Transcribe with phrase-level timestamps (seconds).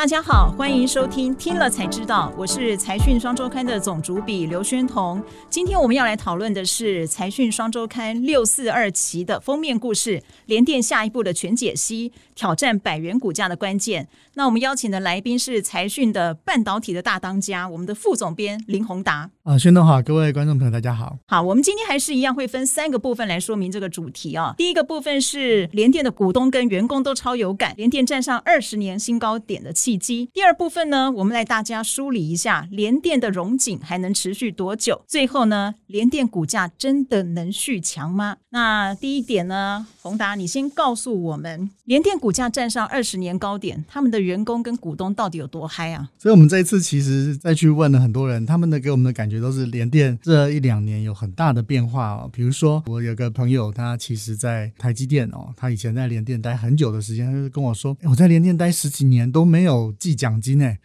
[0.00, 5.22] 大家好，欢迎收听《听了才知道》，我是财讯双周刊的总主笔刘宣彤。
[5.50, 14.08] 今天我们要来讨论的是财讯双周刊六四二期的封面故事——联电下一步的全解析，挑战百元股价的关键。
[14.32, 19.28] 那我们邀请的来宾是财讯的半导体的大当家，我们的副总编林宏达。
[19.42, 21.18] 啊，宣东好，各位观众朋友，大家好。
[21.26, 24.54] 好，我们今天还是一样会分三个部分来说明这个主题啊。
[24.58, 30.28] 第一个部分是联电的股东跟员工都超有感，联电站上二十年新高点的契机。
[30.34, 35.00] 第二部分呢，我们来大家梳理一下联电的荣景还能持续多久？
[35.06, 38.36] 最后呢，联电股价真的能续强吗？
[38.50, 46.10] 那第一点呢，宏达，你先告诉我们，联电股价站上二十年高点，他们的员工跟股东到底有多嗨啊？
[46.18, 52.30] 所以，我们这一次其实再去问了很多人，他们的给我们的感觉都是联电这一两年有很大的变化哦。
[52.32, 60.20] 比如说，我有个朋友，他其实在台积电哦，他以前在联电待很久的时间，他就跟我说，我在联电待十几年都没有记。
[60.20, 60.76] 奖金诶。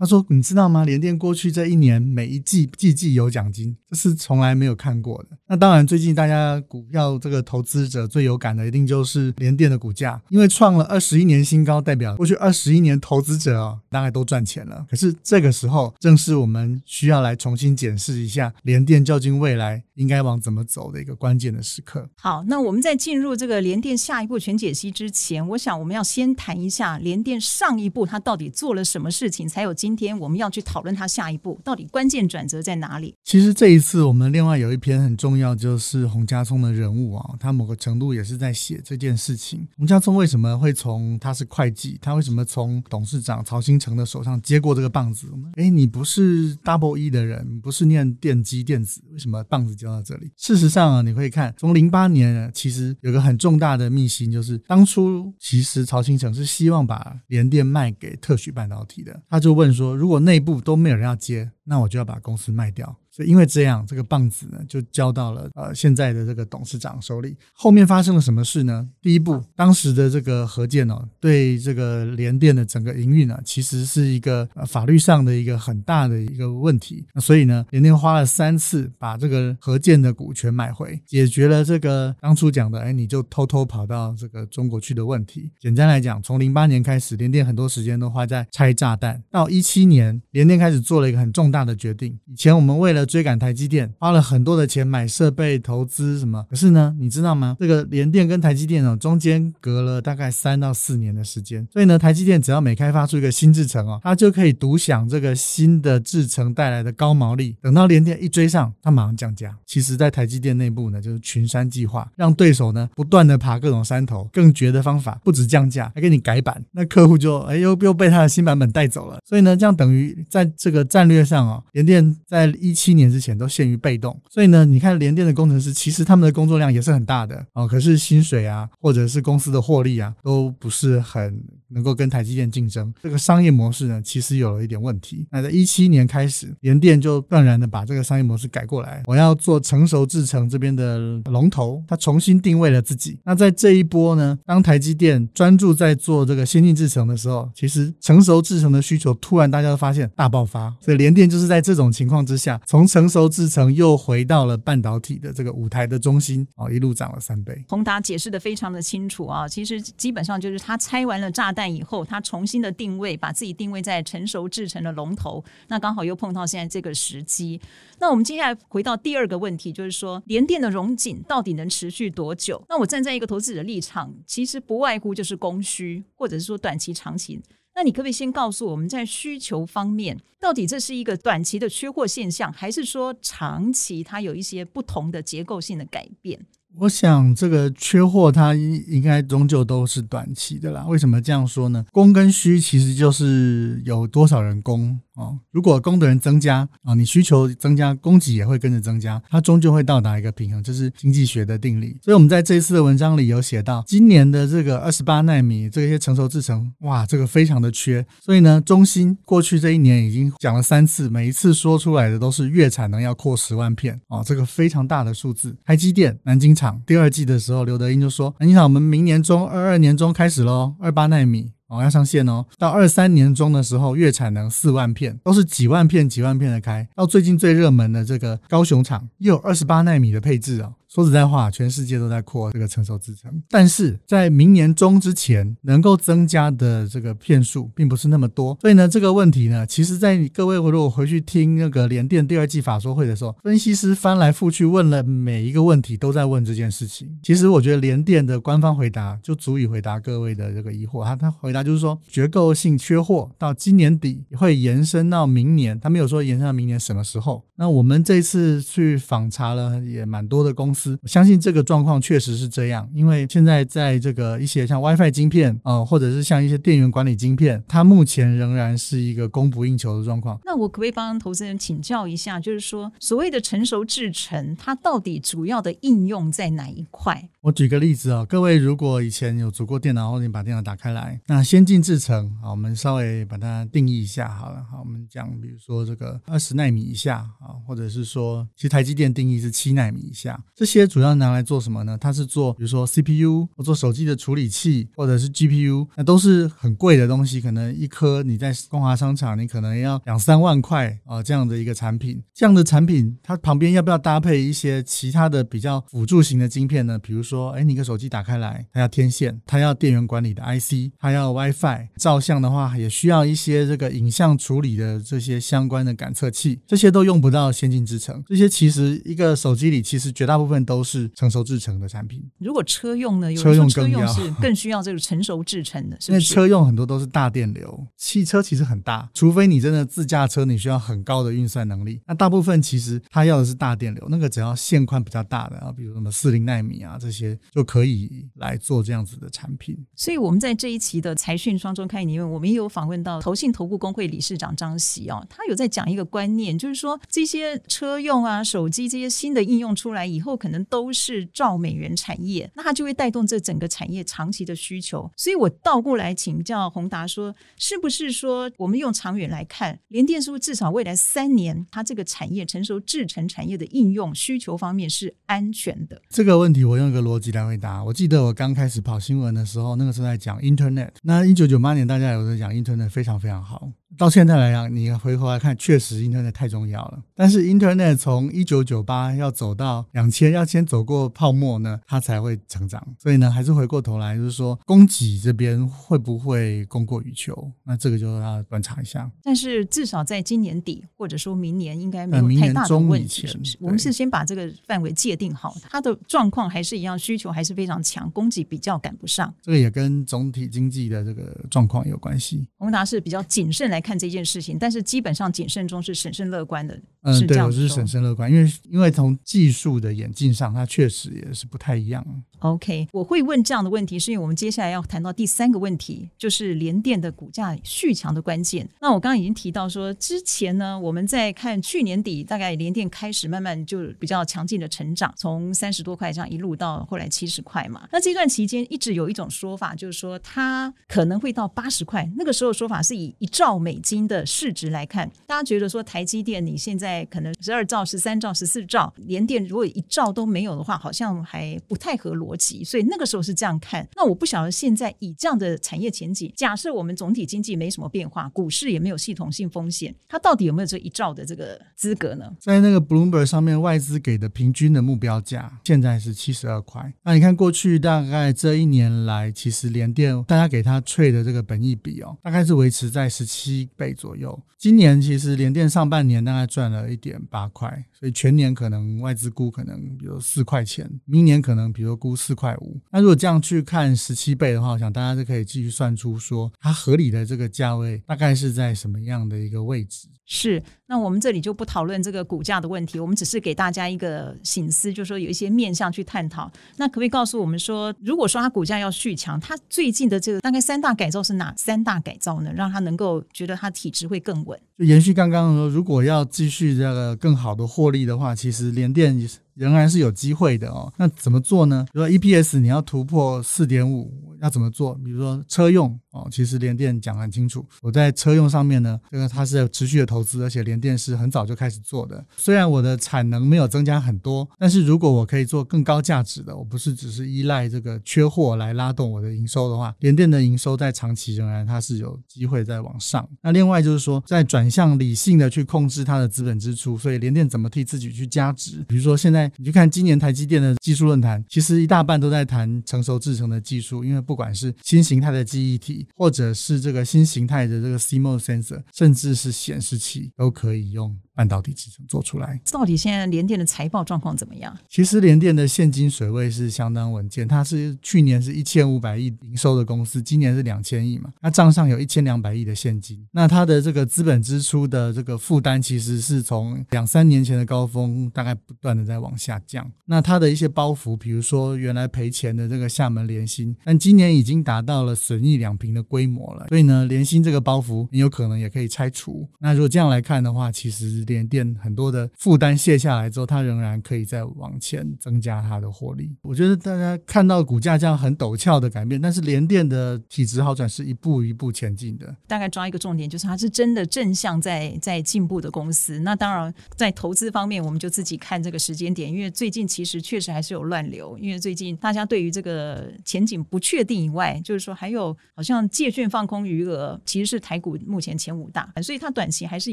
[0.00, 0.82] 他说：“你知道吗？
[0.82, 5.36] 联电过去这一年每一季季季有奖金，这是从来没有看过的。
[5.46, 14.86] 那当然，最近大家股票这个投资者最有感的，一定就是联电的股价，因为创了二十一年新高，代表过去二十一年投资者啊，大概都赚钱了。
[14.88, 22.08] 可是这个时候，正是我们需要来重新检视一下联电究竟未来应该往怎么走的一个关键的时刻。
[22.16, 33.12] 好，那我们在进入这个联电下一步全解析之前，我想我们要先谈一下联电上一步它到底做了什么事情，才有今。”今天我们要去讨论它下一步到底关键转折在哪里。
[33.24, 39.66] 其实这一次我们另外有一篇很重要，就是洪家聪的人物啊，他某个程度也是在写这件事情。
[39.76, 45.26] 洪家聪为什么会从他是会计，他为什么从董事长曹新成的手上接过这个棒子？
[45.56, 50.30] 哎，你不是 Double E 的人，不是念电机电子，为什么棒子交到这里？
[50.36, 59.79] 事实上啊，你会看从零八年，其实有个很重大的秘辛，就是当初其实曹新成是希望把联电卖给特许半导体的，他就问说。
[59.80, 62.99] 说如果内部都没有人要接，那我就要把公司卖掉。
[63.10, 67.36] 所以因为这样，这个棒子呢就交到了呃现在的这个董事长手里。
[67.52, 68.88] 后面发生了什么事呢？
[69.02, 77.04] 第一步，当时的这个核建哦，对这个联电的整个营运呢，其实是一个呃法律上的一个很大的一个问题。
[77.20, 85.50] 所以呢，联电花了三次把这个核建的股权买回，解决了这个当初讲的哎你就偷偷跑到这个中国去的问题。
[85.58, 89.22] 简单来讲，从零八年开始，联电很多时间都花在拆炸弹。
[89.30, 92.18] 到一七年，联电开始做了一个很重大的决定。
[92.26, 96.44] 以前我们为了追赶台积电，花了很多的钱买设备、投资什么。
[96.48, 97.56] 可是呢，你知道吗？
[97.58, 101.66] 这个联电跟台积电哦，中间隔了大概三到四年的时间。
[101.72, 107.56] 所以呢，台积电只要每开发出一个新制程哦，它就可以独享这个新的制程带来的高毛利。
[107.62, 109.56] 等到联电一追上，它马上降价。
[109.64, 114.28] 其实，在台积电内部呢，就是群山计划，让对手呢不断的爬各种山头。
[114.32, 116.62] 更绝的方法，不止降价，还给你改版。
[116.72, 119.18] 那客户就哎又又被他的新版本带走了。
[119.24, 122.89] 所以呢，这样等于在这个战略上啊，联电在一七。
[122.90, 132.92] 一年之前都陷于被动，所以呢，你看联电的工程师其实他们的工作量也是很大的哦，可是薪水啊，或者是公司的获利啊，都不是很能够跟台积电竞争。
[133.00, 135.24] 这个商业模式呢，其实有了一点问题。
[135.30, 140.98] 那在一七年开始，联电就断然的把这个商业模式改过来，我要做成熟制程这边的
[141.30, 143.18] 龙头，它重新定位了自己。
[143.24, 152.79] 那在这一波呢，当台积电专注在做这个先进制程的时候，其实成熟制程的需求突然大家都发现大爆发，所以联电就是在这种情况之下从。
[152.80, 157.62] 从成熟制成又回到了半导体的这个舞台的中心啊，一路涨了三倍。
[157.68, 167.60] 宏达解释的非常的清楚啊，其实基本上就是他拆完了炸弹以后，他重新的定位，把自己定位在成熟制成的龙头，那刚好又碰到现在这个时机。
[167.98, 172.64] 那我们接下来回到第二个问题，就是说联电的融景到底能持续多久？
[172.66, 177.42] 那我站在一个投资者的立场，其实不外乎就是供需，或者是说短期、长期。
[177.74, 186.46] 那你可不可以先告诉我们在需求方面，到底这是一个短期的缺货现象，还是说长期它有一些不同的结构性的改变？
[186.76, 190.84] 我想这个缺货它应应该终究都是短期的啦。
[190.86, 191.84] 为什么这样说呢？
[191.92, 194.98] 供跟需其实就是有多少人供。
[195.14, 201.98] 哦，如果供的人增加啊，你需求增加，供给也会跟着增加，它终究会到达一个平衡，这是经济学的定理。
[202.00, 208.06] 所以，我们在这一次的文章里有写到，今年的这个二十八纳米这些成熟制程，哇，这个非常的缺。
[208.22, 215.54] 所以呢，中芯过去这一年已经讲了三次，每一次说出来的都是月产能要扩十万片哦，这个非常大的数字。
[215.66, 221.52] 台积电南京厂第二季的时候，刘德英就说，南京厂我们明年中二二年中开始喽，二八纳米。
[221.70, 222.44] 哦，要上线哦！
[222.58, 226.88] 到二三年中的时候，月产能四万片，都是几万片、几万片的开。
[226.96, 230.74] 到最近最热门的这个高雄厂，又有二十八纳米的配置哦。
[230.92, 238.58] 说实在话，全世界都在扩这个成熟制程，但是在明年中之前能够增加的这个片数并不是那么多。
[238.60, 247.08] 所以呢，这个问题呢，其实在各位如果回去听那个联电第二季法说会的时候，分析师翻来覆去问了每一个问题，都在问这件事情。
[247.22, 251.04] 其实我觉得联电的官方回答就足以回答各位的这个疑惑。
[251.04, 257.44] 他他回答就是说，结构性缺货到今年底会延伸到明年，他没有说延伸到明年什么时候。
[257.54, 270.38] 那我们这次去访查了也蛮多的公司，我相信这个状况确实是这样，因为现在在这个一些像 WiFi 晶片啊，或者是像一些电源管理晶片，它目前仍然是一个供不应求的状况。
[270.44, 277.28] 那我可不可以帮投资人请教一下，就是说所谓的成熟制程，它到底主要的应用在哪一块？
[277.40, 284.62] 我举个例子哦，各位如果以前有组过电脑，或者你把电脑打开来，那先进制程啊，我们稍微把它定义一下好了。
[284.70, 291.98] 好，我们讲比如说这个二十纳米以下啊，或者是说，其实台积电定义是七纳米以下，这些主要拿来做什么呢？
[292.00, 306.98] 它是做比如说 CPU 或做手机的处理器，或者是 GPU，那都是很贵的东西，可能一颗你在光华商场你可能要两三万块啊这样的一个产品，这样的产品它旁边要不要搭配一些其他的比较辅助型的晶片呢？
[306.98, 318.22] 比如说，哎，你个手机打开来，它要天线，它要电源管理的 IC，它要 WiFi，照相的话也需要一些这个影像处理的这些相关的感测器，这些都用不到先进制程。
[318.26, 322.22] 这些其实一个手机里其实绝大部分都是成熟制成的产品。
[322.38, 323.34] 如果车用呢？
[323.36, 332.00] 车用车用是更需要这个成熟制成的， 因为车用很多都是大电流，汽车其实很大，除非你真的自驾车，你需要很高的运算能力。
[332.06, 339.76] 那大部分其实它要的是大电流，那个只要线宽比较大的啊，比如什么四零纳米啊这些就可以来做这样子的产品。
[339.94, 355.10] 所以我们在这一期的财讯双周刊里面，我们也有访问到投信投顾工会理事长张喜哦，他有在讲一个观念，就是说这些车用啊、手机这些新的应用出来以后，可能能都是照美元产业，那它就会带动这整个产业长期的需求。
[355.16, 366.00] 所以我倒过来请教宏达说，是不是说我们用长远来看，联电是不是至少未来三年，它这个产业成熟制成产业的应用需求方面是安全的？
[366.10, 367.82] 这个问题我用一个逻辑来回答。
[367.84, 370.90] 我记得我刚开始跑新闻的时候，那个时候在讲 Internet。
[371.02, 373.70] 那一九九八年大家有在讲 Internet 非常非常好。
[374.00, 377.02] 到现在来讲，你回头来看，确实 Internet 太重要了。
[377.14, 382.82] 但是 Internet 从一九九八要走到两千，要先走过泡沫呢，它才会成长。
[382.98, 387.52] 所以呢，还是回过头来，就是说供给这边会不会供过于求？
[387.62, 389.10] 那这个就要观察一下。
[389.22, 393.28] 但是至少在今年底或者说明年，应该没有太大的问题。
[393.60, 399.34] 我们是先把这个范围界定好，它的状况还是一样，需求还是非常强，供给比较赶不上。
[399.42, 402.46] 这个也跟总体经济的这个状况有关系。
[402.56, 403.78] 宏达是比较谨慎来。
[403.89, 406.80] 看这件事情，但是基本上谨慎中是审慎乐观的。
[407.02, 412.04] 嗯，对，我是审慎乐观，因为因为从技术的演进上，它确实也是不太一样。
[412.40, 418.66] OK，我会问这样的问题，是因为我们接下来要谈到第三个问题，就是联电的股价续强的关键。
[418.80, 427.86] 那我刚刚已经提到说，之前呢，我们在看去年底，大概联电开始慢慢就比较强劲的成长，从三十多块这样一路到后来七十块嘛。
[427.92, 432.10] 那这段期间一直有一种说法，就是说它可能会到八十块。
[432.16, 442.29] 那个时候说法是以一兆美金的市值来看，大家觉得说台积电你现在可能十二兆、十三兆、十四兆，联电如果一兆都没有的话，好像还不太合逻。
[442.30, 443.86] 逻辑，所以那个时候是这样看。
[443.96, 452.30] 那我不晓得现在以这样的产业前景，假设我们总体经济没什么变化，股市也没有系统性风险，它到底有没有这一兆的这个资格呢？
[452.38, 456.92] 在那个 Bloomberg 上面，外资给的平均的目标价现在是七十二块。
[457.02, 464.40] 那你看过去大概这一年来，其实联电大家给它 trade 的这个本益比哦，大概是维持在十七倍左右。
[464.58, 472.14] 今年其实联电上半年大概赚了一点八块，所以全年可能外资估可能比如四块钱，明年可能比如估。
[472.20, 480.06] 四块五，那如果这样去看十七倍的话，我想大家是可以继续算出说它合理的这个价位大概是在什么样的一个位置。
[480.32, 486.48] 是，那我们这里就不讨论这个股价的问题，我们只是给大家一个醒思，就是说有一些面向去探讨。
[486.76, 492.52] 那可不可以告诉我们说，如果说它股价要续强，它最近的这个大概三大改造是哪三大改造呢？
[492.54, 494.60] 让它能够觉得它体质会更稳。
[494.78, 499.18] 就延续刚刚说，如果要继续这个更好的获利的话，其实联电
[499.60, 500.90] 仍然是有机会的哦。
[500.96, 501.86] 那怎么做呢？
[501.92, 504.10] 比如说 EPS 你要突破四点五。
[504.40, 504.94] 要怎么做？
[505.04, 512.24] 比如说车用哦，其实联电讲很清楚，我在车用上面呢，这个它是有持续的投资，而且联电是很早就开始做的。
[512.36, 523.28] 虽然我的产能没有增加很多，但是如果我可以做更高价值的，我不是只是依赖这个缺货来拉动我的营收的话，联电的营收在长期仍然它是有机会在往上。
[523.42, 528.84] 那另外就是说，在转向理性的去控制它的资本支出，所以联电怎么替自己去加值？
[528.88, 541.18] 比如说现在你去看今年台积电的技术论坛，其实一大半都在谈成熟制成的技术，因为不管是新形态的记忆体，或者是这个新形态的这个 CMOS sensor，甚至是显示器，都可以用。
[541.40, 544.76] 半导体制成做出来，到底现在联电的财报状况怎么样？
[544.90, 553.26] 其实联电的现金水位是相当稳健，它是去年是一千五百亿营收的公司，今年是两千亿嘛，它账上有一千两百亿的现金。
[553.32, 559.90] 那它的这个资本支出的这个负担，其实是从两三年前的高峰，大概不断的在往下降。
[560.04, 569.48] 那它的一些包袱，比如说原来赔钱的这个厦门联芯，但今年已经达到了损益两平的规模了，所以呢，联芯这个包袱很有可能也可以拆除。
[569.58, 571.29] 那如果这样来看的话，其实。
[571.30, 576.34] 联电很多的负担卸下来之后，它仍然可以再往前增加它的获利。
[576.42, 582.34] 我觉得大家看到股价这样很陡峭的改变，但是联电的体质好转是一步一步前进的。
[582.48, 586.18] 大概抓一个重点，就是它是真的正向在在进步的公司。
[586.18, 591.38] 那当然在投资方面，我们就自己看这个时间点，因为最近其实确实还是有乱流。
[591.38, 599.92] 因为最近大家对于这个前景不确定以外，就是说还有好像借券放空余额，其实是台股目前前五大，所以它短期还是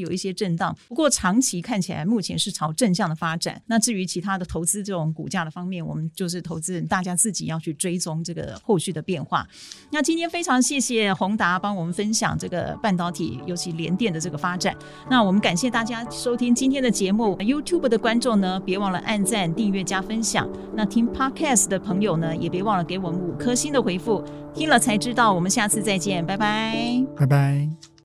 [0.00, 0.76] 有一些震荡。
[0.88, 3.60] 不过长期看起来，目前是朝正向的发展。
[3.66, 9.44] 那至于其他的投资这种股价的方面，我们就是投资人大家自己要去追踪这个后续的变化。
[9.90, 14.72] 那今天非常谢谢宏达帮我们分享这个半导体，尤其联电的这个发展。
[15.10, 17.36] 那我们感谢大家收听今天的节目。
[17.38, 20.48] YouTube 的观众呢，别忘了按赞、订阅、加分享。
[20.76, 24.24] 那听 Podcast 的朋友呢，也别忘了给我们五颗星的回复。
[24.54, 27.87] 听了才知道，我们下次再见，拜拜，拜拜。